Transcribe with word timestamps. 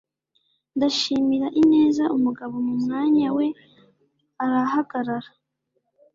Ndashimira 0.75 1.47
ineza 1.61 2.03
umugabo 2.15 2.55
mu 2.67 2.73
mwanya 2.83 3.27
we 3.37 3.45
arahagarara 4.43 5.29